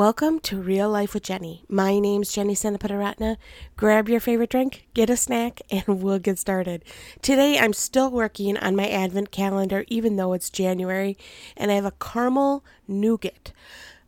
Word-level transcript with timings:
Welcome 0.00 0.40
to 0.40 0.58
Real 0.58 0.88
Life 0.88 1.12
with 1.12 1.24
Jenny. 1.24 1.62
My 1.68 1.98
name's 1.98 2.32
Jenny 2.32 2.54
Sanaparatna. 2.54 3.36
Grab 3.76 4.08
your 4.08 4.18
favorite 4.18 4.48
drink, 4.48 4.86
get 4.94 5.10
a 5.10 5.16
snack, 5.18 5.60
and 5.70 6.02
we'll 6.02 6.18
get 6.18 6.38
started. 6.38 6.86
Today 7.20 7.58
I'm 7.58 7.74
still 7.74 8.10
working 8.10 8.56
on 8.56 8.74
my 8.74 8.88
advent 8.88 9.30
calendar, 9.30 9.84
even 9.88 10.16
though 10.16 10.32
it's 10.32 10.48
January, 10.48 11.18
and 11.54 11.70
I 11.70 11.74
have 11.74 11.84
a 11.84 11.90
caramel 11.90 12.64
nougat 12.88 13.52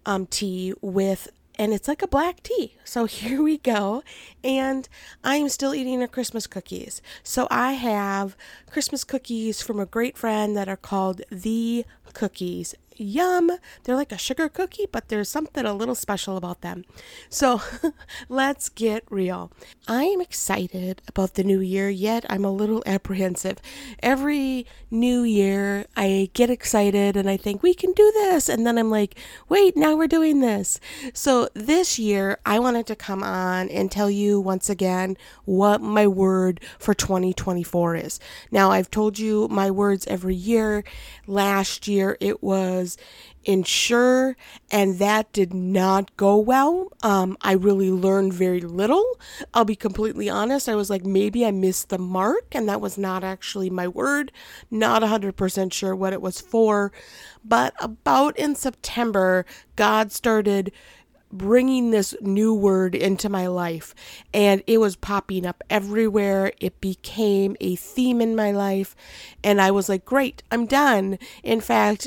um, 0.06 0.24
tea 0.24 0.72
with 0.80 1.28
and 1.56 1.74
it's 1.74 1.88
like 1.88 2.00
a 2.00 2.08
black 2.08 2.42
tea. 2.42 2.78
So 2.84 3.04
here 3.20 3.42
we 3.42 3.58
go. 3.58 4.02
And 4.42 4.88
I'm 5.22 5.50
still 5.50 5.74
eating 5.74 6.00
the 6.00 6.08
Christmas 6.08 6.46
cookies. 6.46 7.02
So 7.22 7.46
I 7.50 7.72
have 7.72 8.34
Christmas 8.70 9.04
cookies 9.04 9.60
from 9.60 9.78
a 9.78 9.84
great 9.84 10.16
friend 10.16 10.56
that 10.56 10.70
are 10.70 10.76
called 10.78 11.20
The 11.30 11.84
Cookies 12.14 12.74
yum. 12.96 13.50
They're 13.84 13.96
like 13.96 14.12
a 14.12 14.18
sugar 14.18 14.48
cookie, 14.48 14.86
but 14.90 15.08
there's 15.08 15.28
something 15.28 15.64
a 15.64 15.74
little 15.74 15.94
special 15.94 16.36
about 16.36 16.60
them. 16.60 16.84
So 17.28 17.60
let's 18.28 18.68
get 18.68 19.04
real. 19.10 19.52
I 19.88 20.04
am 20.04 20.20
excited 20.20 21.02
about 21.08 21.34
the 21.34 21.44
new 21.44 21.60
year, 21.60 21.88
yet 21.90 22.24
I'm 22.28 22.44
a 22.44 22.52
little 22.52 22.82
apprehensive. 22.86 23.58
Every 24.02 24.66
new 24.90 25.22
year, 25.22 25.86
I 25.96 26.30
get 26.34 26.50
excited 26.50 27.16
and 27.16 27.28
I 27.28 27.36
think 27.36 27.62
we 27.62 27.74
can 27.74 27.92
do 27.92 28.10
this. 28.12 28.48
And 28.48 28.66
then 28.66 28.78
I'm 28.78 28.90
like, 28.90 29.16
wait, 29.48 29.76
now 29.76 29.96
we're 29.96 30.06
doing 30.06 30.40
this. 30.40 30.78
So 31.14 31.48
this 31.54 31.98
year, 31.98 32.38
I 32.44 32.58
wanted 32.58 32.86
to 32.88 32.96
come 32.96 33.22
on 33.22 33.68
and 33.68 33.90
tell 33.90 34.10
you 34.10 34.40
once 34.40 34.68
again 34.68 35.16
what 35.44 35.80
my 35.80 36.06
word 36.06 36.60
for 36.78 36.94
2024 36.94 37.96
is. 37.96 38.20
Now, 38.50 38.70
I've 38.70 38.90
told 38.90 39.18
you 39.18 39.48
my 39.48 39.70
words 39.70 40.06
every 40.06 40.34
year. 40.34 40.84
Last 41.26 41.88
year, 41.88 42.16
it 42.20 42.42
was 42.42 42.81
was 42.82 42.98
ensure, 43.44 44.36
and 44.70 44.98
that 44.98 45.32
did 45.32 45.52
not 45.54 46.16
go 46.16 46.36
well. 46.36 46.92
Um, 47.02 47.36
I 47.40 47.52
really 47.52 47.90
learned 47.90 48.32
very 48.32 48.60
little. 48.60 49.04
I'll 49.54 49.64
be 49.64 49.76
completely 49.76 50.28
honest. 50.28 50.68
I 50.68 50.74
was 50.74 50.90
like, 50.90 51.04
maybe 51.04 51.44
I 51.44 51.50
missed 51.50 51.88
the 51.88 51.98
mark, 51.98 52.54
and 52.54 52.68
that 52.68 52.80
was 52.80 52.98
not 52.98 53.24
actually 53.24 53.70
my 53.70 53.88
word. 53.88 54.32
Not 54.70 55.02
100% 55.02 55.72
sure 55.72 55.96
what 55.96 56.12
it 56.12 56.22
was 56.22 56.40
for. 56.40 56.92
But 57.44 57.74
about 57.80 58.38
in 58.38 58.54
September, 58.54 59.44
God 59.76 60.12
started 60.12 60.72
bringing 61.32 61.90
this 61.90 62.14
new 62.20 62.54
word 62.54 62.94
into 62.94 63.26
my 63.26 63.46
life 63.46 63.94
and 64.34 64.62
it 64.66 64.76
was 64.76 64.96
popping 64.96 65.46
up 65.46 65.62
everywhere 65.70 66.52
it 66.60 66.78
became 66.78 67.56
a 67.58 67.74
theme 67.74 68.20
in 68.20 68.36
my 68.36 68.52
life 68.52 68.94
and 69.42 69.58
i 69.58 69.70
was 69.70 69.88
like 69.88 70.04
great 70.04 70.42
i'm 70.50 70.66
done 70.66 71.18
in 71.42 71.58
fact 71.58 72.06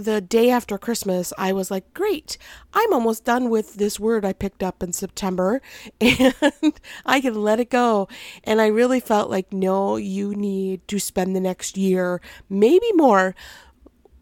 the 0.00 0.20
day 0.20 0.50
after 0.50 0.78
Christmas, 0.78 1.32
I 1.38 1.52
was 1.52 1.70
like, 1.70 1.92
great, 1.94 2.38
I'm 2.72 2.92
almost 2.92 3.24
done 3.24 3.50
with 3.50 3.74
this 3.74 4.00
word 4.00 4.24
I 4.24 4.32
picked 4.32 4.62
up 4.62 4.82
in 4.82 4.92
September 4.92 5.60
and 6.00 6.34
I 7.06 7.20
can 7.20 7.34
let 7.34 7.60
it 7.60 7.70
go. 7.70 8.08
And 8.44 8.60
I 8.60 8.66
really 8.66 9.00
felt 9.00 9.30
like, 9.30 9.52
no, 9.52 9.96
you 9.96 10.34
need 10.34 10.86
to 10.88 10.98
spend 10.98 11.34
the 11.34 11.40
next 11.40 11.76
year, 11.76 12.20
maybe 12.48 12.92
more, 12.94 13.34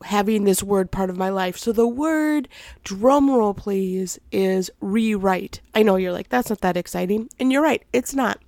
having 0.05 0.45
this 0.45 0.63
word 0.63 0.91
part 0.91 1.11
of 1.11 1.17
my 1.17 1.29
life. 1.29 1.57
So 1.57 1.73
the 1.73 1.89
word, 1.89 2.49
drumroll 2.85 3.57
please, 3.57 4.19
is 4.31 4.71
rewrite. 4.81 5.61
I 5.75 5.83
know 5.83 5.97
you're 5.97 6.13
like, 6.13 6.29
that's 6.29 6.51
not 6.51 6.61
that 6.61 6.77
exciting. 6.77 7.29
And 7.39 7.53
you're 7.53 7.63
right, 7.63 7.83
it's 7.93 8.15
not. 8.15 8.41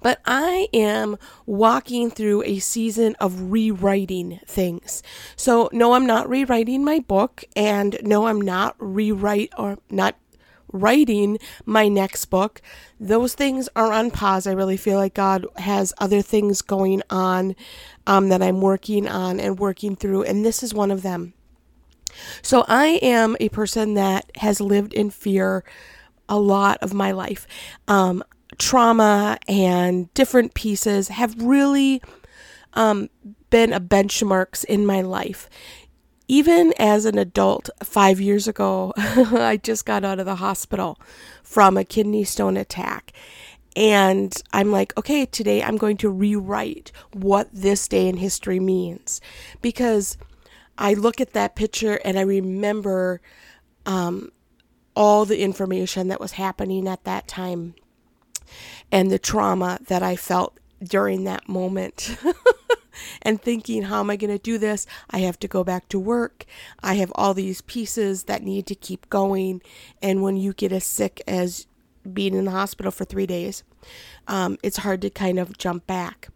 But 0.00 0.20
I 0.24 0.68
am 0.72 1.16
walking 1.46 2.10
through 2.10 2.42
a 2.44 2.58
season 2.58 3.16
of 3.20 3.52
rewriting 3.52 4.40
things. 4.46 5.02
So, 5.36 5.68
no, 5.72 5.94
I'm 5.94 6.06
not 6.06 6.28
rewriting 6.28 6.84
my 6.84 7.00
book, 7.00 7.44
and 7.56 7.98
no, 8.02 8.26
I'm 8.26 8.40
not 8.40 8.76
rewrite 8.78 9.52
or 9.56 9.78
not 9.90 10.16
writing 10.74 11.38
my 11.64 11.88
next 11.88 12.26
book. 12.26 12.60
Those 12.98 13.34
things 13.34 13.68
are 13.76 13.92
on 13.92 14.10
pause. 14.10 14.46
I 14.46 14.52
really 14.52 14.76
feel 14.76 14.98
like 14.98 15.14
God 15.14 15.46
has 15.56 15.94
other 15.98 16.20
things 16.20 16.60
going 16.60 17.02
on 17.08 17.54
um, 18.06 18.28
that 18.28 18.42
I'm 18.42 18.60
working 18.60 19.08
on 19.08 19.38
and 19.40 19.58
working 19.58 19.96
through, 19.96 20.24
and 20.24 20.44
this 20.44 20.62
is 20.62 20.74
one 20.74 20.90
of 20.90 21.02
them. 21.02 21.32
So 22.42 22.64
I 22.68 22.98
am 23.02 23.36
a 23.40 23.48
person 23.48 23.94
that 23.94 24.30
has 24.36 24.60
lived 24.60 24.92
in 24.92 25.10
fear 25.10 25.64
a 26.28 26.38
lot 26.38 26.78
of 26.80 26.94
my 26.94 27.12
life. 27.12 27.46
Um, 27.88 28.24
trauma 28.58 29.38
and 29.48 30.12
different 30.14 30.54
pieces 30.54 31.08
have 31.08 31.40
really 31.40 32.02
um, 32.74 33.08
been 33.50 33.72
a 33.72 33.80
benchmarks 33.80 34.64
in 34.64 34.86
my 34.86 35.00
life. 35.00 35.48
Even 36.26 36.72
as 36.78 37.04
an 37.04 37.18
adult, 37.18 37.68
five 37.82 38.20
years 38.20 38.48
ago, 38.48 38.92
I 38.96 39.58
just 39.62 39.84
got 39.84 40.04
out 40.04 40.18
of 40.18 40.26
the 40.26 40.36
hospital 40.36 40.98
from 41.42 41.76
a 41.76 41.84
kidney 41.84 42.24
stone 42.24 42.56
attack. 42.56 43.12
And 43.76 44.34
I'm 44.52 44.70
like, 44.70 44.96
okay, 44.96 45.26
today 45.26 45.62
I'm 45.62 45.76
going 45.76 45.96
to 45.98 46.08
rewrite 46.08 46.92
what 47.12 47.48
this 47.52 47.88
day 47.88 48.08
in 48.08 48.16
history 48.16 48.60
means. 48.60 49.20
Because 49.60 50.16
I 50.78 50.94
look 50.94 51.20
at 51.20 51.32
that 51.32 51.56
picture 51.56 52.00
and 52.04 52.18
I 52.18 52.22
remember 52.22 53.20
um, 53.84 54.30
all 54.96 55.24
the 55.24 55.40
information 55.40 56.08
that 56.08 56.20
was 56.20 56.32
happening 56.32 56.88
at 56.88 57.04
that 57.04 57.26
time 57.26 57.74
and 58.90 59.10
the 59.10 59.18
trauma 59.18 59.78
that 59.88 60.02
I 60.02 60.16
felt 60.16 60.58
during 60.82 61.24
that 61.24 61.48
moment. 61.48 62.16
and 63.22 63.40
thinking, 63.40 63.82
how 63.82 64.00
am 64.00 64.10
I 64.10 64.16
going 64.16 64.30
to 64.30 64.42
do 64.42 64.58
this? 64.58 64.86
I 65.10 65.18
have 65.20 65.38
to 65.40 65.48
go 65.48 65.64
back 65.64 65.88
to 65.88 65.98
work. 65.98 66.44
I 66.82 66.94
have 66.94 67.12
all 67.16 67.34
these 67.34 67.60
pieces 67.62 68.24
that 68.24 68.42
need 68.42 68.66
to 68.66 68.74
keep 68.74 69.08
going. 69.10 69.62
And 70.00 70.22
when 70.22 70.36
you 70.36 70.52
get 70.52 70.72
as 70.72 70.84
sick 70.84 71.22
as 71.26 71.66
being 72.12 72.34
in 72.34 72.44
the 72.44 72.50
hospital 72.50 72.92
for 72.92 73.04
three 73.04 73.26
days, 73.26 73.64
um, 74.28 74.58
it's 74.62 74.78
hard 74.78 75.02
to 75.02 75.10
kind 75.10 75.38
of 75.38 75.58
jump 75.58 75.86
back. 75.86 76.28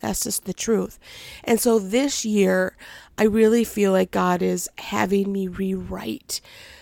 That's 0.00 0.24
just 0.24 0.44
the 0.44 0.52
truth. 0.52 0.98
And 1.44 1.58
so 1.58 1.78
this 1.78 2.24
year, 2.24 2.76
I 3.16 3.24
really 3.24 3.64
feel 3.64 3.92
like 3.92 4.10
God 4.10 4.42
is 4.42 4.68
having 4.76 5.32
me 5.32 5.48
rewrite 5.48 6.40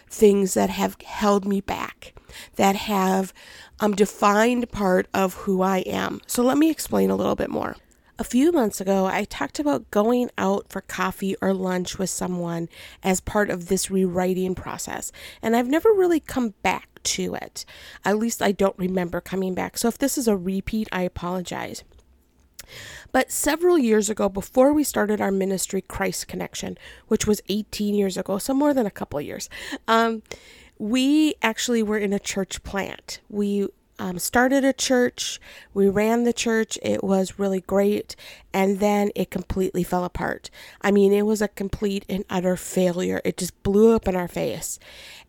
things 0.09 0.54
that 0.54 0.70
have 0.70 1.00
held 1.03 1.47
me 1.47 1.60
back, 1.60 2.14
that 2.56 2.76
have 2.76 3.32
um, 3.81 3.94
defined 3.94 4.70
part 4.70 5.09
of 5.12 5.34
who 5.34 5.62
I 5.62 5.78
am. 5.78 6.20
So 6.26 6.43
let 6.43 6.59
me 6.59 6.70
explain 6.70 7.10
a 7.10 7.16
little 7.16 7.37
bit 7.37 7.50
more. 7.50 7.76
A 8.19 8.25
few 8.25 8.53
months 8.53 8.81
ago, 8.81 9.06
I 9.06 9.25
talked 9.25 9.59
about 9.59 9.91
going 9.91 10.31
out 10.38 10.66
for 10.69 10.82
coffee 10.82 11.34
or 11.41 11.53
lunch 11.53 11.98
with 11.98 12.10
someone 12.10 12.69
as 13.03 13.21
part 13.21 13.50
of 13.50 13.66
this 13.66 13.91
rewriting 13.91 14.54
process, 14.54 15.10
and 15.41 15.56
I've 15.56 15.69
never 15.69 15.91
really 15.91 16.21
come 16.21 16.54
back 16.62 17.03
to 17.03 17.34
it. 17.34 17.65
At 18.04 18.19
least 18.19 18.42
I 18.42 18.53
don't 18.53 18.78
remember 18.78 19.21
coming 19.21 19.54
back. 19.54 19.76
So 19.76 19.88
if 19.88 19.98
this 19.98 20.16
is 20.16 20.28
a 20.28 20.37
repeat, 20.37 20.88
I 20.92 21.03
apologize. 21.03 21.82
But 23.10 23.31
several 23.31 23.78
years 23.78 24.09
ago, 24.09 24.28
before 24.28 24.72
we 24.72 24.84
started 24.84 25.21
our 25.21 25.31
ministry, 25.31 25.82
Christ 25.82 26.28
Connection, 26.28 26.78
which 27.09 27.26
was 27.26 27.42
18 27.48 27.94
years 27.94 28.16
ago, 28.16 28.38
so 28.38 28.54
more 28.54 28.72
than 28.72 28.87
a 28.87 28.91
couple 28.91 29.21
years, 29.21 29.48
um, 29.88 30.22
we 30.82 31.32
actually 31.43 31.81
were 31.81 31.97
in 31.97 32.12
a 32.12 32.19
church 32.19 32.60
plant. 32.65 33.20
We 33.28 33.69
um, 34.03 34.19
started 34.19 34.65
a 34.65 34.73
church, 34.73 35.41
we 35.73 35.89
ran 35.89 36.25
the 36.25 36.33
church, 36.33 36.77
it 36.83 37.05
was 37.05 37.39
really 37.39 37.61
great, 37.61 38.17
and 38.53 38.81
then 38.81 39.13
it 39.15 39.31
completely 39.31 39.85
fell 39.85 40.05
apart. 40.05 40.51
I 40.81 40.91
mean, 40.91 41.13
it 41.13 41.23
was 41.23 41.41
a 41.41 41.47
complete 41.47 42.05
and 42.09 42.25
utter 42.29 42.57
failure. 42.57 43.21
It 43.25 43.37
just 43.37 43.63
blew 43.63 43.95
up 43.95 44.09
in 44.09 44.17
our 44.17 44.27
face. 44.27 44.81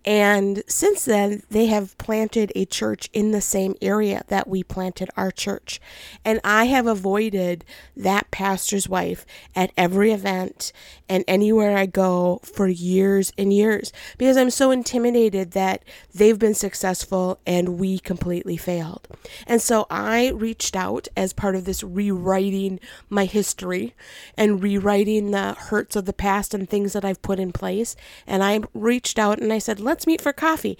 And 0.05 0.63
since 0.67 1.05
then, 1.05 1.43
they 1.49 1.67
have 1.67 1.97
planted 1.97 2.51
a 2.55 2.65
church 2.65 3.09
in 3.13 3.31
the 3.31 3.39
same 3.39 3.75
area 3.81 4.23
that 4.27 4.47
we 4.47 4.63
planted 4.63 5.09
our 5.15 5.31
church. 5.31 5.79
And 6.25 6.41
I 6.43 6.65
have 6.65 6.87
avoided 6.87 7.63
that 7.95 8.29
pastor's 8.29 8.89
wife 8.89 9.25
at 9.55 9.71
every 9.77 10.11
event 10.11 10.73
and 11.07 11.23
anywhere 11.27 11.77
I 11.77 11.85
go 11.85 12.41
for 12.43 12.67
years 12.67 13.31
and 13.37 13.53
years 13.53 13.93
because 14.17 14.35
I'm 14.35 14.49
so 14.49 14.71
intimidated 14.71 15.51
that 15.51 15.85
they've 16.13 16.39
been 16.39 16.53
successful 16.53 17.39
and 17.45 17.79
we 17.79 17.99
completely 17.99 18.57
failed. 18.63 19.07
And 19.45 19.61
so 19.61 19.85
I 19.89 20.29
reached 20.29 20.75
out 20.75 21.07
as 21.15 21.33
part 21.33 21.55
of 21.55 21.65
this 21.65 21.83
rewriting 21.83 22.79
my 23.09 23.25
history 23.25 23.93
and 24.37 24.63
rewriting 24.63 25.31
the 25.31 25.53
hurts 25.53 25.95
of 25.95 26.05
the 26.05 26.13
past 26.13 26.53
and 26.53 26.69
things 26.69 26.93
that 26.93 27.05
I've 27.05 27.21
put 27.21 27.39
in 27.39 27.51
place. 27.51 27.95
And 28.25 28.43
I 28.43 28.61
reached 28.73 29.19
out 29.19 29.39
and 29.39 29.51
I 29.51 29.59
said, 29.59 29.79
let's 29.79 30.07
meet 30.07 30.21
for 30.21 30.33
coffee. 30.33 30.77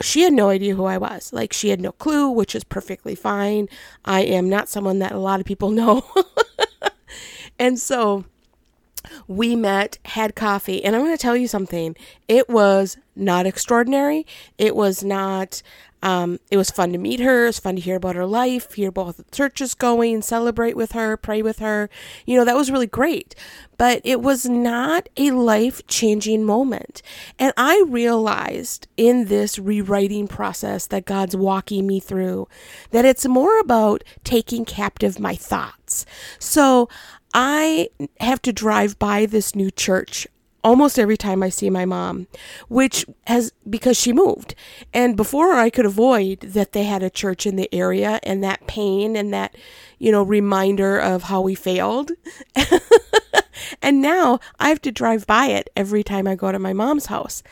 She 0.00 0.22
had 0.22 0.32
no 0.32 0.48
idea 0.48 0.74
who 0.74 0.84
I 0.84 0.96
was. 0.96 1.32
Like, 1.32 1.52
she 1.52 1.68
had 1.68 1.80
no 1.80 1.92
clue, 1.92 2.30
which 2.30 2.54
is 2.54 2.64
perfectly 2.64 3.14
fine. 3.14 3.68
I 4.04 4.22
am 4.22 4.48
not 4.48 4.68
someone 4.68 5.00
that 5.00 5.12
a 5.12 5.18
lot 5.18 5.40
of 5.40 5.46
people 5.46 5.70
know. 5.82 6.04
and 7.58 7.78
so 7.78 8.24
we 9.28 9.56
met, 9.56 9.98
had 10.04 10.34
coffee, 10.34 10.84
and 10.84 10.94
I'm 10.94 11.02
going 11.02 11.16
to 11.16 11.22
tell 11.22 11.36
you 11.36 11.48
something. 11.48 11.96
It 12.28 12.48
was 12.48 12.96
not 13.14 13.46
extraordinary. 13.46 14.26
It 14.58 14.74
was 14.74 15.04
not 15.04 15.62
Um, 16.04 16.40
it 16.50 16.56
was 16.56 16.72
fun 16.72 16.90
to 16.92 16.98
meet 16.98 17.20
her. 17.20 17.44
It 17.44 17.46
was 17.46 17.60
fun 17.60 17.76
to 17.76 17.80
hear 17.80 17.94
about 17.94 18.16
her 18.16 18.26
life, 18.26 18.72
hear 18.72 18.88
about 18.88 19.18
the 19.18 19.24
churches 19.30 19.72
going, 19.74 20.22
celebrate 20.22 20.76
with 20.76 20.92
her, 20.92 21.16
pray 21.16 21.42
with 21.42 21.60
her. 21.60 21.88
You 22.26 22.36
know, 22.36 22.44
that 22.44 22.56
was 22.56 22.72
really 22.72 22.88
great. 22.88 23.36
But 23.78 24.00
it 24.02 24.20
was 24.20 24.44
not 24.48 25.08
a 25.16 25.30
life 25.30 25.86
changing 25.86 26.42
moment. 26.44 27.02
And 27.38 27.52
I 27.56 27.84
realized 27.86 28.88
in 28.96 29.26
this 29.26 29.60
rewriting 29.60 30.26
process 30.26 30.88
that 30.88 31.04
God's 31.04 31.36
walking 31.36 31.86
me 31.86 32.00
through 32.00 32.48
that 32.90 33.04
it's 33.04 33.26
more 33.26 33.60
about 33.60 34.02
taking 34.24 34.64
captive 34.64 35.20
my 35.20 35.36
thoughts. 35.36 36.04
So 36.40 36.88
I 37.34 37.88
have 38.20 38.42
to 38.42 38.52
drive 38.52 38.98
by 38.98 39.26
this 39.26 39.54
new 39.54 39.70
church 39.70 40.26
almost 40.64 40.98
every 40.98 41.16
time 41.16 41.42
I 41.42 41.48
see 41.48 41.70
my 41.70 41.84
mom, 41.84 42.28
which 42.68 43.04
has 43.26 43.52
because 43.68 43.96
she 43.96 44.12
moved. 44.12 44.54
And 44.92 45.16
before 45.16 45.54
I 45.54 45.70
could 45.70 45.86
avoid 45.86 46.40
that 46.40 46.72
they 46.72 46.84
had 46.84 47.02
a 47.02 47.10
church 47.10 47.46
in 47.46 47.56
the 47.56 47.72
area 47.74 48.20
and 48.22 48.42
that 48.44 48.66
pain 48.66 49.16
and 49.16 49.32
that, 49.32 49.56
you 49.98 50.12
know, 50.12 50.22
reminder 50.22 50.98
of 50.98 51.24
how 51.24 51.40
we 51.40 51.54
failed. 51.54 52.12
and 53.82 54.00
now 54.00 54.38
I 54.60 54.68
have 54.68 54.82
to 54.82 54.92
drive 54.92 55.26
by 55.26 55.46
it 55.46 55.70
every 55.76 56.04
time 56.04 56.26
I 56.26 56.34
go 56.34 56.52
to 56.52 56.58
my 56.58 56.72
mom's 56.72 57.06
house. 57.06 57.42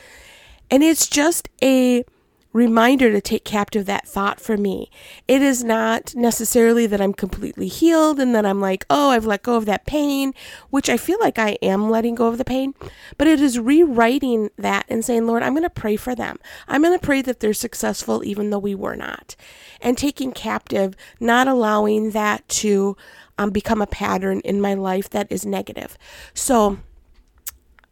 And 0.71 0.83
it's 0.85 1.09
just 1.09 1.49
a 1.63 2.05
reminder 2.53 3.13
to 3.13 3.21
take 3.21 3.45
captive 3.45 3.87
that 3.87 4.09
thought 4.09 4.41
for 4.41 4.57
me. 4.57 4.91
It 5.29 5.41
is 5.41 5.63
not 5.63 6.15
necessarily 6.15 6.87
that 6.87 7.01
I'm 7.01 7.13
completely 7.13 7.69
healed 7.69 8.19
and 8.19 8.35
that 8.35 8.45
I'm 8.45 8.61
like, 8.61 8.85
oh, 8.91 9.11
I've 9.11 9.27
let 9.27 9.43
go 9.43 9.57
of 9.57 9.67
that 9.67 9.87
pain, 9.87 10.35
which 10.71 10.89
I 10.89 10.97
feel 10.97 11.19
like 11.21 11.39
I 11.39 11.51
am 11.63 11.91
letting 11.91 12.15
go 12.15 12.27
of 12.27 12.39
the 12.39 12.45
pain, 12.45 12.75
but 13.17 13.29
it 13.29 13.41
is 13.41 13.59
rewriting 13.59 14.51
that 14.57 14.85
and 14.89 15.05
saying, 15.05 15.27
Lord, 15.27 15.43
I'm 15.43 15.53
going 15.53 15.63
to 15.63 15.71
pray 15.71 15.97
for 15.97 16.15
them. 16.15 16.39
I'm 16.67 16.83
going 16.83 16.99
to 16.99 17.05
pray 17.05 17.23
that 17.23 17.41
they're 17.41 17.55
successful 17.55 18.25
even 18.25 18.51
though 18.51 18.59
we 18.59 18.75
were 18.75 18.97
not. 18.97 19.37
And 19.81 19.97
taking 19.97 20.33
captive, 20.33 20.95
not 21.21 21.47
allowing 21.47 22.11
that 22.11 22.49
to 22.49 22.97
um, 23.39 23.51
become 23.51 23.81
a 23.81 23.87
pattern 23.87 24.41
in 24.41 24.61
my 24.61 24.75
life 24.75 25.09
that 25.11 25.31
is 25.31 25.47
negative. 25.47 25.97
So, 26.35 26.79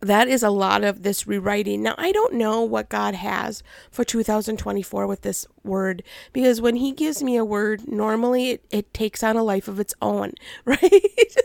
that 0.01 0.29
is 0.29 0.43
a 0.43 0.51
lot 0.51 0.85
of 0.85 1.03
this 1.03 1.27
rewriting. 1.27 1.83
Now, 1.83 1.95
I 1.99 2.13
don't 2.13 2.35
know 2.35 2.63
what 2.63 2.89
God 2.89 3.15
has 3.15 3.63
for 3.91 4.05
2024 4.05 5.07
with 5.07 5.23
this 5.23 5.47
word 5.65 6.03
because 6.33 6.61
when 6.61 6.77
He 6.77 6.93
gives 6.93 7.23
me 7.23 7.37
a 7.37 7.45
word, 7.45 7.89
normally 7.89 8.51
it, 8.51 8.65
it 8.71 8.95
takes 8.95 9.23
on 9.23 9.37
a 9.37 9.43
life 9.43 9.69
of 9.69 9.81
its 9.81 9.95
own, 10.01 10.33
right? 10.65 11.37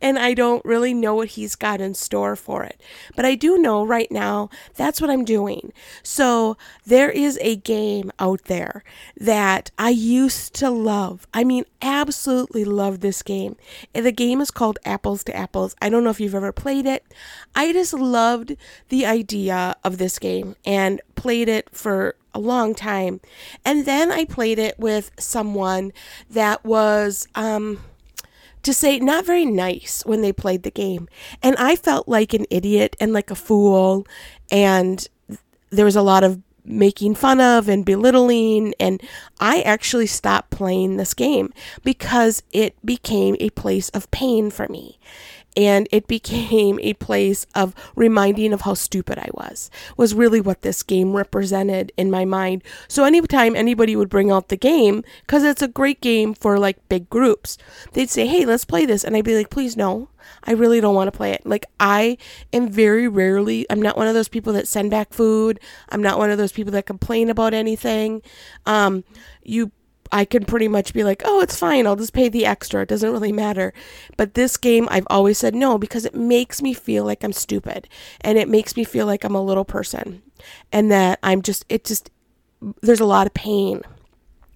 And 0.00 0.18
I 0.18 0.34
don't 0.34 0.64
really 0.64 0.94
know 0.94 1.14
what 1.14 1.28
he's 1.28 1.54
got 1.56 1.80
in 1.80 1.94
store 1.94 2.36
for 2.36 2.64
it. 2.64 2.80
But 3.16 3.24
I 3.24 3.34
do 3.34 3.58
know 3.58 3.84
right 3.84 4.10
now 4.10 4.50
that's 4.74 5.00
what 5.00 5.10
I'm 5.10 5.24
doing. 5.24 5.72
So 6.02 6.56
there 6.86 7.10
is 7.10 7.38
a 7.40 7.56
game 7.56 8.10
out 8.18 8.44
there 8.44 8.84
that 9.16 9.70
I 9.78 9.90
used 9.90 10.54
to 10.54 10.70
love. 10.70 11.26
I 11.32 11.44
mean, 11.44 11.64
absolutely 11.82 12.64
love 12.64 13.00
this 13.00 13.22
game. 13.22 13.56
The 13.92 14.12
game 14.12 14.40
is 14.40 14.50
called 14.50 14.78
Apples 14.84 15.24
to 15.24 15.36
Apples. 15.36 15.74
I 15.80 15.88
don't 15.88 16.04
know 16.04 16.10
if 16.10 16.20
you've 16.20 16.34
ever 16.34 16.52
played 16.52 16.86
it. 16.86 17.04
I 17.54 17.72
just 17.72 17.94
loved 17.94 18.56
the 18.88 19.06
idea 19.06 19.76
of 19.84 19.98
this 19.98 20.18
game 20.18 20.56
and 20.64 21.00
played 21.14 21.48
it 21.48 21.68
for 21.70 22.16
a 22.32 22.38
long 22.38 22.74
time. 22.74 23.20
And 23.64 23.84
then 23.86 24.10
I 24.10 24.24
played 24.24 24.58
it 24.58 24.78
with 24.78 25.10
someone 25.18 25.92
that 26.30 26.64
was, 26.64 27.26
um, 27.34 27.80
to 28.62 28.74
say 28.74 28.98
not 28.98 29.24
very 29.24 29.44
nice 29.44 30.02
when 30.04 30.22
they 30.22 30.32
played 30.32 30.62
the 30.62 30.70
game. 30.70 31.08
And 31.42 31.56
I 31.56 31.76
felt 31.76 32.08
like 32.08 32.34
an 32.34 32.46
idiot 32.50 32.96
and 33.00 33.12
like 33.12 33.30
a 33.30 33.34
fool. 33.34 34.06
And 34.50 35.06
there 35.70 35.84
was 35.84 35.96
a 35.96 36.02
lot 36.02 36.24
of 36.24 36.40
making 36.64 37.14
fun 37.14 37.40
of 37.40 37.68
and 37.68 37.84
belittling. 37.84 38.74
And 38.78 39.02
I 39.38 39.62
actually 39.62 40.06
stopped 40.06 40.50
playing 40.50 40.96
this 40.96 41.14
game 41.14 41.52
because 41.82 42.42
it 42.52 42.74
became 42.84 43.36
a 43.40 43.50
place 43.50 43.88
of 43.90 44.10
pain 44.10 44.50
for 44.50 44.68
me 44.68 44.98
and 45.56 45.88
it 45.90 46.06
became 46.06 46.78
a 46.80 46.94
place 46.94 47.46
of 47.54 47.74
reminding 47.96 48.52
of 48.52 48.62
how 48.62 48.74
stupid 48.74 49.18
I 49.18 49.28
was 49.34 49.70
was 49.96 50.14
really 50.14 50.40
what 50.40 50.62
this 50.62 50.82
game 50.82 51.12
represented 51.12 51.92
in 51.96 52.10
my 52.10 52.24
mind. 52.24 52.62
So 52.88 53.04
anytime 53.04 53.56
anybody 53.56 53.96
would 53.96 54.08
bring 54.08 54.30
out 54.30 54.48
the 54.48 54.56
game 54.56 55.04
cuz 55.26 55.42
it's 55.42 55.62
a 55.62 55.68
great 55.68 56.00
game 56.00 56.34
for 56.34 56.58
like 56.58 56.88
big 56.88 57.10
groups. 57.10 57.58
They'd 57.92 58.10
say, 58.10 58.26
"Hey, 58.26 58.44
let's 58.44 58.64
play 58.64 58.86
this." 58.86 59.04
And 59.04 59.16
I'd 59.16 59.24
be 59.24 59.36
like, 59.36 59.50
"Please 59.50 59.76
no. 59.76 60.08
I 60.44 60.52
really 60.52 60.80
don't 60.80 60.94
want 60.94 61.08
to 61.08 61.16
play 61.16 61.32
it." 61.32 61.44
Like 61.44 61.66
I 61.78 62.16
am 62.52 62.68
very 62.68 63.08
rarely 63.08 63.66
I'm 63.70 63.82
not 63.82 63.96
one 63.96 64.08
of 64.08 64.14
those 64.14 64.28
people 64.28 64.52
that 64.54 64.68
send 64.68 64.90
back 64.90 65.12
food. 65.12 65.60
I'm 65.88 66.02
not 66.02 66.18
one 66.18 66.30
of 66.30 66.38
those 66.38 66.52
people 66.52 66.72
that 66.72 66.86
complain 66.86 67.30
about 67.30 67.54
anything. 67.54 68.22
Um 68.66 69.04
you 69.42 69.72
I 70.12 70.24
can 70.24 70.44
pretty 70.44 70.68
much 70.68 70.92
be 70.92 71.04
like, 71.04 71.22
oh, 71.24 71.40
it's 71.40 71.56
fine. 71.56 71.86
I'll 71.86 71.96
just 71.96 72.12
pay 72.12 72.28
the 72.28 72.46
extra. 72.46 72.82
It 72.82 72.88
doesn't 72.88 73.12
really 73.12 73.32
matter. 73.32 73.72
But 74.16 74.34
this 74.34 74.56
game, 74.56 74.88
I've 74.90 75.06
always 75.08 75.38
said 75.38 75.54
no 75.54 75.78
because 75.78 76.04
it 76.04 76.14
makes 76.14 76.62
me 76.62 76.74
feel 76.74 77.04
like 77.04 77.22
I'm 77.22 77.32
stupid 77.32 77.88
and 78.20 78.38
it 78.38 78.48
makes 78.48 78.76
me 78.76 78.84
feel 78.84 79.06
like 79.06 79.24
I'm 79.24 79.34
a 79.34 79.42
little 79.42 79.64
person 79.64 80.22
and 80.72 80.90
that 80.90 81.18
I'm 81.22 81.42
just, 81.42 81.64
it 81.68 81.84
just, 81.84 82.10
there's 82.82 83.00
a 83.00 83.06
lot 83.06 83.26
of 83.26 83.34
pain 83.34 83.82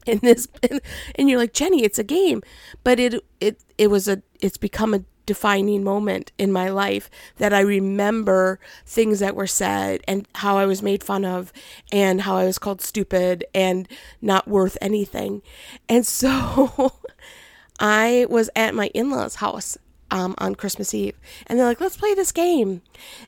in 0.06 0.18
this. 0.18 0.48
And 1.16 1.30
you're 1.30 1.38
like, 1.38 1.52
Jenny, 1.52 1.84
it's 1.84 1.98
a 1.98 2.04
game. 2.04 2.42
But 2.82 2.98
it, 2.98 3.24
it, 3.40 3.62
it 3.78 3.88
was 3.88 4.08
a, 4.08 4.22
it's 4.40 4.56
become 4.56 4.92
a 4.94 5.04
defining 5.26 5.82
moment 5.84 6.32
in 6.38 6.52
my 6.52 6.68
life 6.68 7.10
that 7.38 7.52
I 7.52 7.60
remember 7.60 8.58
things 8.86 9.20
that 9.20 9.36
were 9.36 9.46
said 9.46 10.00
and 10.06 10.28
how 10.36 10.58
I 10.58 10.66
was 10.66 10.82
made 10.82 11.02
fun 11.02 11.24
of 11.24 11.52
and 11.92 12.22
how 12.22 12.36
I 12.36 12.44
was 12.44 12.58
called 12.58 12.80
stupid 12.80 13.44
and 13.54 13.88
not 14.20 14.48
worth 14.48 14.76
anything. 14.80 15.42
And 15.88 16.06
so 16.06 16.92
I 17.80 18.26
was 18.28 18.50
at 18.54 18.74
my 18.74 18.88
in 18.88 19.10
law's 19.10 19.36
house 19.36 19.78
um, 20.10 20.34
on 20.38 20.54
Christmas 20.54 20.94
Eve 20.94 21.18
and 21.46 21.58
they're 21.58 21.66
like, 21.66 21.80
let's 21.80 21.96
play 21.96 22.14
this 22.14 22.32
game. 22.32 22.82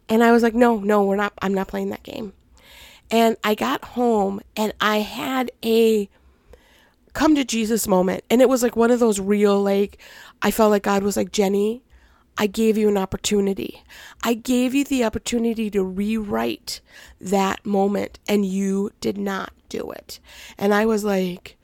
And 0.08 0.22
I 0.22 0.32
was 0.32 0.42
like, 0.42 0.54
no, 0.54 0.78
no, 0.78 1.02
we're 1.04 1.16
not, 1.16 1.32
I'm 1.42 1.54
not 1.54 1.68
playing 1.68 1.90
that 1.90 2.02
game. 2.02 2.32
And 3.10 3.36
I 3.44 3.54
got 3.54 3.84
home 3.84 4.40
and 4.56 4.72
I 4.80 4.98
had 4.98 5.50
a 5.64 6.08
come 7.16 7.34
to 7.34 7.44
Jesus 7.44 7.88
moment. 7.88 8.22
And 8.30 8.42
it 8.42 8.48
was 8.48 8.62
like 8.62 8.76
one 8.76 8.90
of 8.90 9.00
those 9.00 9.18
real, 9.18 9.60
like, 9.60 9.98
I 10.42 10.50
felt 10.50 10.70
like 10.70 10.82
God 10.82 11.02
was 11.02 11.16
like, 11.16 11.32
Jenny, 11.32 11.82
I 12.38 12.46
gave 12.46 12.76
you 12.76 12.88
an 12.88 12.98
opportunity. 12.98 13.82
I 14.22 14.34
gave 14.34 14.74
you 14.74 14.84
the 14.84 15.04
opportunity 15.04 15.70
to 15.70 15.82
rewrite 15.82 16.80
that 17.20 17.64
moment, 17.64 18.18
and 18.28 18.44
you 18.44 18.90
did 19.00 19.16
not 19.16 19.52
do 19.68 19.90
it. 19.90 20.20
And 20.58 20.74
I 20.74 20.86
was 20.86 21.04
like, 21.04 21.56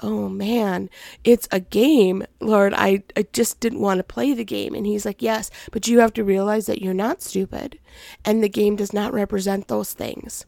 oh 0.00 0.28
man, 0.28 0.90
it's 1.24 1.48
a 1.50 1.60
game. 1.60 2.24
Lord, 2.40 2.72
I, 2.74 3.02
I 3.16 3.26
just 3.32 3.58
didn't 3.60 3.80
want 3.80 3.98
to 3.98 4.04
play 4.04 4.32
the 4.32 4.44
game. 4.44 4.74
And 4.74 4.86
he's 4.86 5.04
like, 5.04 5.22
yes, 5.22 5.50
but 5.72 5.88
you 5.88 5.98
have 6.00 6.12
to 6.14 6.24
realize 6.24 6.66
that 6.66 6.82
you're 6.82 6.94
not 6.94 7.22
stupid, 7.22 7.78
and 8.24 8.42
the 8.42 8.48
game 8.48 8.76
does 8.76 8.92
not 8.92 9.12
represent 9.12 9.68
those 9.68 9.92
things. 9.92 10.44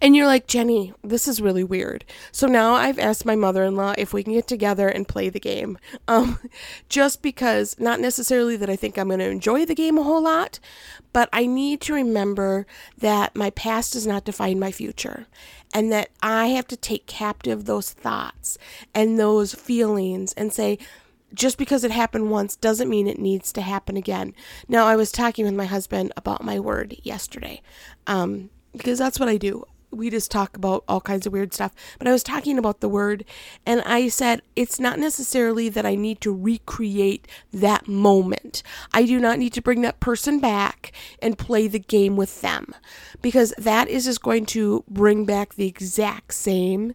And 0.00 0.16
you're 0.16 0.26
like, 0.26 0.46
Jenny, 0.46 0.92
this 1.02 1.28
is 1.28 1.40
really 1.40 1.64
weird. 1.64 2.04
So 2.32 2.46
now 2.46 2.74
I've 2.74 2.98
asked 2.98 3.26
my 3.26 3.36
mother 3.36 3.64
in 3.64 3.76
law 3.76 3.94
if 3.98 4.12
we 4.12 4.22
can 4.22 4.32
get 4.32 4.46
together 4.46 4.88
and 4.88 5.08
play 5.08 5.28
the 5.28 5.40
game. 5.40 5.78
Um, 6.08 6.38
just 6.88 7.22
because, 7.22 7.78
not 7.78 8.00
necessarily 8.00 8.56
that 8.56 8.70
I 8.70 8.76
think 8.76 8.96
I'm 8.96 9.08
going 9.08 9.20
to 9.20 9.28
enjoy 9.28 9.66
the 9.66 9.74
game 9.74 9.98
a 9.98 10.02
whole 10.02 10.22
lot, 10.22 10.58
but 11.12 11.28
I 11.32 11.46
need 11.46 11.80
to 11.82 11.94
remember 11.94 12.66
that 12.98 13.36
my 13.36 13.50
past 13.50 13.92
does 13.92 14.06
not 14.06 14.24
define 14.24 14.58
my 14.58 14.72
future 14.72 15.26
and 15.74 15.92
that 15.92 16.10
I 16.22 16.48
have 16.48 16.66
to 16.68 16.76
take 16.76 17.06
captive 17.06 17.64
those 17.64 17.90
thoughts 17.90 18.58
and 18.94 19.18
those 19.18 19.54
feelings 19.54 20.32
and 20.34 20.52
say, 20.52 20.78
just 21.34 21.58
because 21.58 21.84
it 21.84 21.90
happened 21.90 22.30
once 22.30 22.56
doesn't 22.56 22.88
mean 22.88 23.06
it 23.06 23.18
needs 23.18 23.52
to 23.52 23.60
happen 23.60 23.96
again. 23.96 24.32
Now, 24.68 24.86
I 24.86 24.96
was 24.96 25.10
talking 25.10 25.44
with 25.44 25.54
my 25.54 25.66
husband 25.66 26.12
about 26.16 26.44
my 26.44 26.60
word 26.60 26.96
yesterday. 27.02 27.60
Um, 28.06 28.50
because 28.76 28.98
that's 28.98 29.18
what 29.18 29.28
I 29.28 29.36
do. 29.36 29.64
We 29.92 30.10
just 30.10 30.30
talk 30.30 30.56
about 30.56 30.84
all 30.88 31.00
kinds 31.00 31.26
of 31.26 31.32
weird 31.32 31.54
stuff. 31.54 31.72
But 31.98 32.08
I 32.08 32.12
was 32.12 32.22
talking 32.22 32.58
about 32.58 32.80
the 32.80 32.88
word, 32.88 33.24
and 33.64 33.80
I 33.82 34.08
said 34.08 34.42
it's 34.54 34.78
not 34.78 34.98
necessarily 34.98 35.68
that 35.70 35.86
I 35.86 35.94
need 35.94 36.20
to 36.22 36.34
recreate 36.34 37.26
that 37.52 37.88
moment. 37.88 38.62
I 38.92 39.04
do 39.06 39.18
not 39.18 39.38
need 39.38 39.52
to 39.54 39.62
bring 39.62 39.82
that 39.82 40.00
person 40.00 40.38
back 40.40 40.92
and 41.22 41.38
play 41.38 41.66
the 41.68 41.78
game 41.78 42.16
with 42.16 42.42
them 42.42 42.74
because 43.22 43.54
that 43.56 43.88
is 43.88 44.04
just 44.04 44.22
going 44.22 44.44
to 44.46 44.84
bring 44.88 45.24
back 45.24 45.54
the 45.54 45.68
exact 45.68 46.34
same 46.34 46.92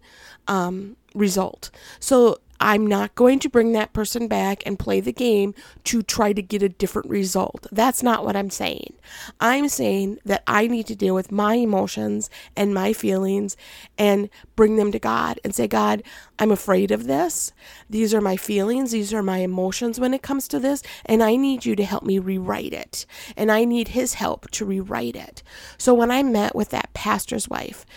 um, 0.48 0.98
result. 1.16 1.72
So 2.00 2.40
I'm 2.62 2.86
not 2.86 3.16
going 3.16 3.40
to 3.40 3.50
bring 3.50 3.72
that 3.74 3.92
person 3.92 4.28
back 4.28 4.62
and 4.68 4.78
play 4.78 5.02
the 5.02 5.12
game 5.12 5.56
to 5.86 6.04
try 6.04 6.32
to 6.32 6.44
get 6.44 6.62
a 6.62 6.70
different 6.70 7.10
result. 7.10 7.66
That's 7.72 8.04
not 8.04 8.24
what 8.24 8.36
I'm 8.36 8.52
saying. 8.52 8.94
I'm 9.40 9.68
saying 9.68 10.20
that 10.26 10.44
I 10.46 10.68
need 10.68 10.86
to 10.88 10.96
deal 10.96 11.16
with 11.16 11.32
my 11.32 11.56
emotions 11.56 12.30
and 12.56 12.72
my 12.72 12.94
feelings 12.94 13.58
and 13.98 14.30
bring 14.56 14.76
them 14.76 14.92
to 14.92 15.00
God 15.00 15.40
and 15.44 15.56
say, 15.56 15.68
God, 15.68 16.04
I'm 16.38 16.52
afraid 16.52 16.92
of 16.92 17.08
this. 17.08 17.52
These 17.90 18.14
are 18.14 18.22
my 18.22 18.38
feelings. 18.38 18.92
These 18.92 19.12
are 19.12 19.24
my 19.24 19.40
emotions 19.40 20.00
when 20.00 20.14
it 20.14 20.22
comes 20.22 20.48
to 20.50 20.60
this. 20.60 20.84
And 21.06 21.24
I 21.24 21.36
need 21.38 21.66
you 21.66 21.76
to 21.76 21.84
help 21.84 22.04
me 22.04 22.20
rewrite 22.20 22.74
it. 22.74 23.08
And 23.36 23.52
I 23.52 23.66
need 23.66 23.90
His 23.90 24.14
help 24.14 24.52
to 24.52 24.66
rewrite 24.66 25.16
it. 25.16 25.42
So 25.80 25.96
when 25.96 26.12
I 26.12 26.22
met 26.22 26.56
with 26.56 26.70
that 26.70 26.94
pastor's 26.94 27.50
wife, 27.50 27.88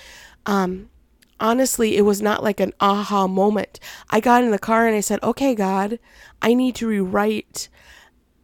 um, 0.47 0.89
honestly, 1.41 1.97
it 1.97 2.03
was 2.03 2.23
not 2.23 2.43
like 2.43 2.61
an 2.61 2.73
aha 2.81 3.27
moment. 3.27 3.81
I 4.11 4.21
got 4.21 4.45
in 4.45 4.51
the 4.51 4.59
car 4.59 4.87
and 4.87 4.97
I 4.97 5.01
said, 5.01 5.23
okay, 5.23 5.55
God, 5.55 5.99
I 6.43 6.55
need 6.55 6.75
to 6.77 6.87
rewrite 6.87 7.69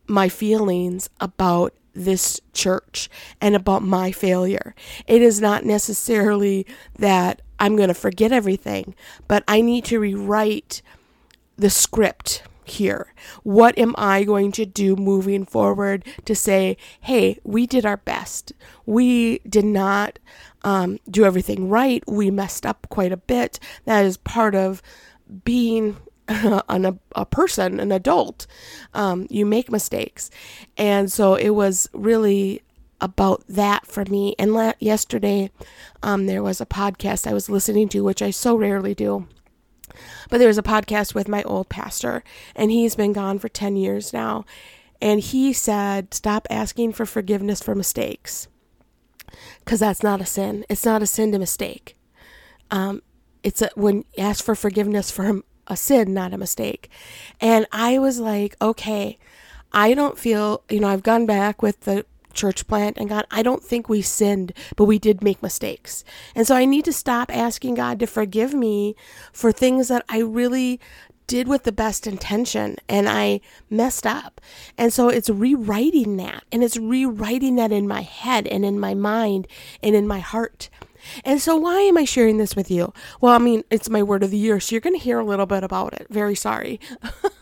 my 0.06 0.28
feelings 0.28 1.08
about 1.20 1.74
this 1.94 2.40
church 2.52 3.10
and 3.40 3.54
about 3.54 3.82
my 3.82 4.12
failure. 4.12 4.74
It 5.06 5.22
is 5.22 5.40
not 5.40 5.64
necessarily 5.64 6.66
that 6.98 7.42
I'm 7.58 7.76
going 7.76 7.88
to 7.88 7.94
forget 7.94 8.32
everything, 8.32 8.94
but 9.28 9.44
I 9.46 9.60
need 9.60 9.84
to 9.86 10.00
rewrite 10.00 10.82
the 11.56 11.70
script 11.70 12.42
here? 12.70 13.12
What 13.42 13.78
am 13.78 13.94
I 13.98 14.24
going 14.24 14.52
to 14.52 14.66
do 14.66 14.96
moving 14.96 15.44
forward 15.44 16.04
to 16.24 16.34
say, 16.34 16.76
hey, 17.00 17.38
we 17.44 17.66
did 17.66 17.86
our 17.86 17.98
best. 17.98 18.52
We 18.86 19.38
did 19.40 19.64
not 19.64 20.18
um, 20.62 20.98
do 21.10 21.24
everything 21.24 21.68
right. 21.68 22.02
We 22.06 22.30
messed 22.30 22.66
up 22.66 22.86
quite 22.90 23.12
a 23.12 23.16
bit. 23.16 23.58
That 23.84 24.04
is 24.04 24.16
part 24.16 24.54
of 24.54 24.82
being 25.44 25.96
an, 26.28 26.98
a, 27.14 27.26
person, 27.26 27.80
an 27.80 27.92
adult. 27.92 28.46
Um, 28.94 29.26
you 29.30 29.44
make 29.46 29.70
mistakes. 29.70 30.30
And 30.76 31.10
so 31.10 31.34
it 31.34 31.50
was 31.50 31.88
really 31.92 32.62
about 33.00 33.42
that 33.48 33.86
for 33.86 34.04
me. 34.04 34.34
And 34.38 34.52
la- 34.52 34.74
yesterday, 34.78 35.50
um, 36.02 36.26
there 36.26 36.42
was 36.42 36.60
a 36.60 36.66
podcast 36.66 37.26
I 37.26 37.32
was 37.32 37.48
listening 37.48 37.88
to, 37.90 38.04
which 38.04 38.22
I 38.22 38.30
so 38.30 38.56
rarely 38.56 38.94
do. 38.94 39.26
But 40.28 40.38
there 40.38 40.48
was 40.48 40.58
a 40.58 40.62
podcast 40.62 41.14
with 41.14 41.28
my 41.28 41.42
old 41.42 41.68
pastor, 41.68 42.22
and 42.54 42.70
he's 42.70 42.96
been 42.96 43.12
gone 43.12 43.38
for 43.38 43.48
10 43.48 43.76
years 43.76 44.12
now. 44.12 44.44
And 45.02 45.20
he 45.20 45.52
said, 45.52 46.12
Stop 46.14 46.46
asking 46.50 46.92
for 46.92 47.06
forgiveness 47.06 47.62
for 47.62 47.74
mistakes. 47.74 48.48
Because 49.64 49.80
that's 49.80 50.02
not 50.02 50.20
a 50.20 50.26
sin. 50.26 50.64
It's 50.68 50.84
not 50.84 51.02
a 51.02 51.06
sin 51.06 51.32
to 51.32 51.38
mistake. 51.38 51.96
Um, 52.70 53.02
it's 53.42 53.62
a, 53.62 53.70
when 53.74 54.04
ask 54.18 54.44
for 54.44 54.54
forgiveness 54.54 55.10
for 55.10 55.42
a 55.66 55.76
sin, 55.76 56.12
not 56.12 56.34
a 56.34 56.38
mistake. 56.38 56.90
And 57.40 57.66
I 57.72 57.98
was 57.98 58.18
like, 58.18 58.56
okay, 58.60 59.18
I 59.72 59.94
don't 59.94 60.18
feel, 60.18 60.64
you 60.68 60.80
know, 60.80 60.88
I've 60.88 61.02
gone 61.02 61.26
back 61.26 61.62
with 61.62 61.80
the 61.80 62.04
church 62.34 62.66
plant 62.66 62.96
and 62.98 63.08
God, 63.08 63.26
I 63.30 63.42
don't 63.42 63.62
think 63.62 63.88
we 63.88 64.02
sinned, 64.02 64.52
but 64.76 64.84
we 64.84 64.98
did 64.98 65.22
make 65.22 65.42
mistakes. 65.42 66.04
And 66.34 66.46
so 66.46 66.54
I 66.54 66.64
need 66.64 66.84
to 66.86 66.92
stop 66.92 67.34
asking 67.34 67.74
God 67.74 67.98
to 68.00 68.06
forgive 68.06 68.54
me 68.54 68.94
for 69.32 69.52
things 69.52 69.88
that 69.88 70.04
I 70.08 70.20
really 70.20 70.80
did 71.26 71.46
with 71.46 71.62
the 71.62 71.70
best 71.70 72.08
intention 72.08 72.76
and 72.88 73.08
I 73.08 73.40
messed 73.70 74.04
up. 74.04 74.40
And 74.76 74.92
so 74.92 75.08
it's 75.08 75.30
rewriting 75.30 76.16
that 76.16 76.42
and 76.50 76.64
it's 76.64 76.76
rewriting 76.76 77.54
that 77.56 77.70
in 77.70 77.86
my 77.86 78.02
head 78.02 78.48
and 78.48 78.64
in 78.64 78.80
my 78.80 78.94
mind 78.94 79.46
and 79.80 79.94
in 79.94 80.08
my 80.08 80.18
heart. 80.18 80.70
And 81.24 81.40
so, 81.40 81.56
why 81.56 81.80
am 81.80 81.96
I 81.96 82.04
sharing 82.04 82.38
this 82.38 82.54
with 82.54 82.70
you? 82.70 82.92
Well, 83.20 83.34
I 83.34 83.38
mean, 83.38 83.64
it's 83.70 83.88
my 83.88 84.02
word 84.02 84.22
of 84.22 84.30
the 84.30 84.36
year, 84.36 84.60
so 84.60 84.74
you're 84.74 84.80
going 84.80 84.96
to 84.96 85.02
hear 85.02 85.18
a 85.18 85.24
little 85.24 85.46
bit 85.46 85.64
about 85.64 85.94
it. 85.94 86.06
Very 86.10 86.34
sorry. 86.34 86.78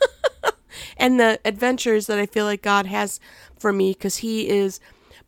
and 0.99 1.19
the 1.19 1.41
adventures 1.45 2.07
that 2.07 2.19
I 2.19 2.27
feel 2.27 2.45
like 2.45 2.63
God 2.63 2.87
has 2.87 3.21
for 3.59 3.73
me 3.73 3.93
because 3.93 4.19
He 4.19 4.49
is 4.49 4.81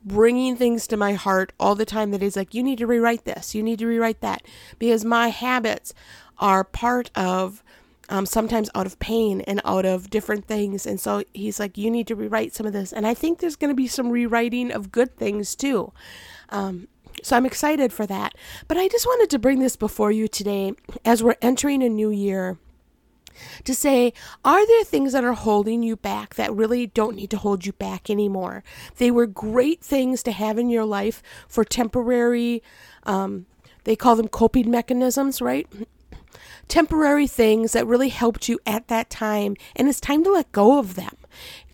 bringing 0.03 0.57
things 0.57 0.87
to 0.87 0.97
my 0.97 1.15
heart 1.15 1.53
all 1.61 1.75
the 1.75 1.85
time 1.85 2.11
that 2.11 2.23
He's 2.23 2.37
like, 2.37 2.55
you 2.55 2.63
need 2.63 2.79
to 2.79 2.87
rewrite 2.87 3.25
this, 3.25 3.55
you 3.55 3.63
need 3.63 3.79
to 3.79 3.87
rewrite 3.87 4.21
that. 4.21 4.43
Because 4.79 5.05
my 5.05 5.29
habits 5.29 5.95
are 6.39 6.65
part 6.65 7.11
of 7.15 7.63
um, 8.11 8.27
sometimes 8.27 8.69
out 8.75 8.87
of 8.87 8.99
pain 8.99 9.41
and 9.43 9.63
out 9.65 9.87
of 9.87 10.11
different 10.11 10.47
things. 10.47 10.85
And 10.85 11.01
so 11.01 11.23
he's 11.33 11.61
like, 11.61 11.79
you 11.79 11.91
need 11.91 12.09
to 12.09 12.17
rewrite 12.17 12.55
some 12.55 12.67
of 12.67 12.73
this. 12.73 12.93
And 12.93 13.07
I 13.07 13.15
think 13.15 13.39
there's 13.39 13.57
going 13.57 13.71
to 13.71 13.75
be 13.75 13.87
some 13.87 14.11
rewriting 14.11 14.73
of 14.73 14.91
good 14.91 15.17
things 15.17 15.55
too. 15.55 15.93
Um, 16.49 16.89
so 17.23 17.37
I'm 17.37 17.47
excited 17.47 17.93
for 17.93 18.07
that. 18.07 18.35
But 18.67 18.77
I 18.77 18.89
just 18.89 19.07
wanted 19.07 19.31
to 19.31 19.39
bring 19.39 19.61
this 19.61 19.77
before 19.77 20.11
you 20.11 20.27
today 20.27 20.73
as 21.05 21.23
we're 21.23 21.37
entering 21.41 21.83
a 21.83 21.89
new 21.89 22.11
year 22.11 22.59
to 23.65 23.75
say, 23.75 24.13
are 24.45 24.67
there 24.67 24.85
things 24.85 25.13
that 25.13 25.25
are 25.25 25.35
holding 25.35 25.83
you 25.83 25.97
back 25.97 26.35
that 26.35 26.55
really 26.55 26.87
don't 26.87 27.17
need 27.17 27.31
to 27.31 27.39
hold 27.39 27.67
you 27.67 27.73
back 27.73 28.11
anymore? 28.11 28.63
They 28.97 29.11
were 29.11 29.27
great 29.27 29.83
things 29.83 30.23
to 30.25 30.33
have 30.33 30.59
in 30.59 30.71
your 30.71 30.85
life 30.85 31.23
for 31.49 31.65
temporary, 31.65 32.63
um, 33.05 33.47
they 33.85 33.97
call 33.97 34.17
them 34.17 34.29
coping 34.29 34.71
mechanisms, 34.71 35.41
right? 35.41 35.67
Temporary 36.69 37.27
things 37.27 37.73
that 37.73 37.87
really 37.87 38.11
helped 38.11 38.49
you 38.49 38.59
at 38.67 38.89
that 38.89 39.11
time, 39.11 39.57
and 39.75 39.89
it's 39.89 40.01
time 40.01 40.23
to 40.25 40.31
let 40.31 40.53
go 40.53 40.79
of 40.79 40.95
them 40.95 41.17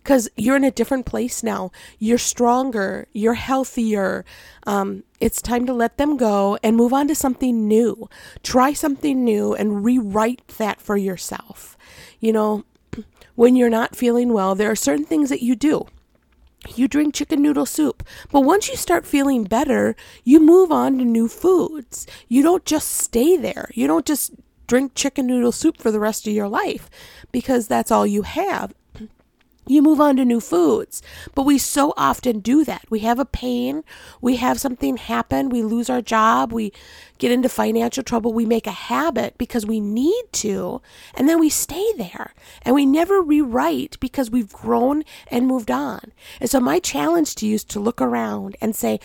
because 0.07 0.29
you're 0.37 0.55
in 0.55 0.63
a 0.63 0.71
different 0.71 1.05
place 1.05 1.43
now. 1.43 1.69
You're 1.99 2.17
stronger, 2.17 3.09
you're 3.11 3.33
healthier. 3.33 4.23
Um, 4.65 5.03
it's 5.19 5.41
time 5.41 5.65
to 5.65 5.73
let 5.73 5.97
them 5.97 6.15
go 6.15 6.57
and 6.63 6.77
move 6.77 6.93
on 6.93 7.09
to 7.09 7.13
something 7.13 7.67
new. 7.67 8.09
Try 8.41 8.71
something 8.71 9.25
new 9.25 9.53
and 9.53 9.83
rewrite 9.83 10.47
that 10.59 10.79
for 10.79 10.95
yourself. 10.95 11.77
You 12.21 12.31
know, 12.31 12.63
when 13.35 13.57
you're 13.57 13.69
not 13.69 13.97
feeling 13.97 14.31
well, 14.31 14.55
there 14.55 14.71
are 14.71 14.77
certain 14.77 15.03
things 15.03 15.27
that 15.27 15.43
you 15.43 15.57
do. 15.57 15.87
You 16.73 16.87
drink 16.87 17.13
chicken 17.13 17.41
noodle 17.41 17.65
soup. 17.65 18.01
But 18.31 18.45
once 18.45 18.69
you 18.69 18.77
start 18.77 19.05
feeling 19.05 19.43
better, 19.43 19.93
you 20.23 20.39
move 20.39 20.71
on 20.71 20.99
to 20.99 21.03
new 21.03 21.27
foods. 21.27 22.07
You 22.29 22.43
don't 22.43 22.63
just 22.63 22.91
stay 22.91 23.35
there. 23.35 23.69
You 23.73 23.87
don't 23.87 24.05
just 24.05 24.31
drink 24.67 24.93
chicken 24.95 25.27
noodle 25.27 25.51
soup 25.51 25.77
for 25.77 25.91
the 25.91 25.99
rest 25.99 26.27
of 26.27 26.33
your 26.33 26.47
life 26.47 26.89
because 27.33 27.67
that's 27.67 27.91
all 27.91 28.07
you 28.07 28.21
have 28.21 28.73
you 29.67 29.81
move 29.81 29.99
on 30.01 30.15
to 30.17 30.25
new 30.25 30.39
foods. 30.39 31.01
But 31.35 31.43
we 31.43 31.57
so 31.57 31.93
often 31.97 32.39
do 32.39 32.63
that. 32.65 32.85
We 32.89 32.99
have 32.99 33.19
a 33.19 33.25
pain, 33.25 33.83
we 34.21 34.37
have 34.37 34.59
something 34.59 34.97
happen, 34.97 35.49
we 35.49 35.61
lose 35.61 35.89
our 35.89 36.01
job, 36.01 36.51
we 36.51 36.71
get 37.17 37.31
into 37.31 37.49
financial 37.49 38.03
trouble, 38.03 38.33
we 38.33 38.45
make 38.45 38.67
a 38.67 38.71
habit 38.71 39.37
because 39.37 39.65
we 39.65 39.79
need 39.79 40.23
to, 40.33 40.81
and 41.15 41.27
then 41.27 41.39
we 41.39 41.49
stay 41.49 41.91
there 41.97 42.33
and 42.61 42.75
we 42.75 42.85
never 42.85 43.21
rewrite 43.21 43.99
because 43.99 44.29
we've 44.29 44.53
grown 44.53 45.03
and 45.27 45.47
moved 45.47 45.71
on. 45.71 46.11
And 46.39 46.49
so, 46.49 46.59
my 46.59 46.79
challenge 46.79 47.35
to 47.35 47.47
you 47.47 47.55
is 47.55 47.63
to 47.65 47.79
look 47.79 48.01
around 48.01 48.55
and 48.61 48.75
say, 48.75 48.99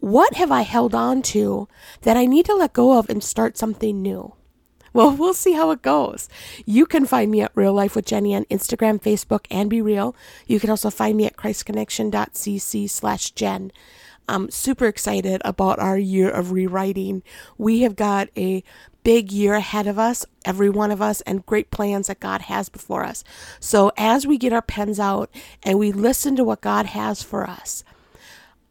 what 0.00 0.34
have 0.34 0.52
I 0.52 0.62
held 0.62 0.94
on 0.94 1.22
to 1.22 1.68
that 2.02 2.16
I 2.16 2.26
need 2.26 2.46
to 2.46 2.54
let 2.54 2.72
go 2.72 2.98
of 2.98 3.10
and 3.10 3.22
start 3.22 3.58
something 3.58 4.00
new? 4.00 4.34
Well, 4.98 5.12
we'll 5.12 5.32
see 5.32 5.52
how 5.52 5.70
it 5.70 5.80
goes. 5.80 6.28
You 6.66 6.84
can 6.84 7.06
find 7.06 7.30
me 7.30 7.40
at 7.40 7.52
Real 7.54 7.72
Life 7.72 7.94
with 7.94 8.04
Jenny 8.04 8.34
on 8.34 8.46
Instagram, 8.46 9.00
Facebook, 9.00 9.46
and 9.48 9.70
BeReal. 9.70 10.12
You 10.48 10.58
can 10.58 10.70
also 10.70 10.90
find 10.90 11.16
me 11.16 11.24
at 11.24 11.36
christconnection.cc 11.36 12.90
slash 12.90 13.30
Jen. 13.30 13.70
I'm 14.28 14.50
super 14.50 14.86
excited 14.86 15.40
about 15.44 15.78
our 15.78 15.96
year 15.96 16.28
of 16.28 16.50
rewriting. 16.50 17.22
We 17.56 17.82
have 17.82 17.94
got 17.94 18.28
a 18.36 18.64
big 19.04 19.30
year 19.30 19.54
ahead 19.54 19.86
of 19.86 20.00
us, 20.00 20.26
every 20.44 20.68
one 20.68 20.90
of 20.90 21.00
us, 21.00 21.20
and 21.20 21.46
great 21.46 21.70
plans 21.70 22.08
that 22.08 22.18
God 22.18 22.40
has 22.40 22.68
before 22.68 23.04
us. 23.04 23.22
So 23.60 23.92
as 23.96 24.26
we 24.26 24.36
get 24.36 24.52
our 24.52 24.62
pens 24.62 24.98
out 24.98 25.30
and 25.62 25.78
we 25.78 25.92
listen 25.92 26.34
to 26.34 26.42
what 26.42 26.60
God 26.60 26.86
has 26.86 27.22
for 27.22 27.48
us, 27.48 27.84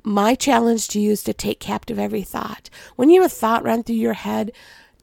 my 0.03 0.35
challenge 0.35 0.89
to 0.89 0.99
you 0.99 1.11
is 1.11 1.23
to 1.23 1.33
take 1.33 1.61
captive 1.61 1.97
every 1.97 2.23
thought. 2.23 2.69
When 2.97 3.09
you 3.09 3.21
have 3.21 3.31
a 3.31 3.33
thought 3.33 3.63
run 3.63 3.83
through 3.83 3.95
your 3.95 4.11
head, 4.11 4.51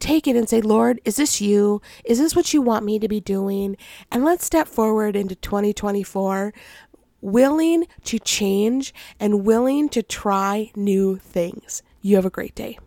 take 0.05 0.27
it 0.27 0.37
and 0.37 0.49
say, 0.49 0.61
Lord, 0.61 1.01
is 1.05 1.17
this 1.17 1.41
you? 1.41 1.81
Is 2.05 2.19
this 2.19 2.37
what 2.37 2.53
you 2.53 2.61
want 2.61 2.85
me 2.85 2.99
to 2.99 3.09
be 3.09 3.21
doing? 3.21 3.77
And 4.13 4.23
let's 4.23 4.45
step 4.45 4.69
forward 4.69 5.17
into 5.17 5.35
2024 5.35 6.53
willing 7.23 7.87
to 8.05 8.19
change 8.19 8.93
and 9.19 9.47
willing 9.47 9.89
to 9.89 10.03
try 10.03 10.71
new 10.77 11.17
things. 11.17 11.83
You 12.03 12.17
have 12.17 12.27
a 12.27 12.31
great 12.31 12.55
day. 12.55 12.79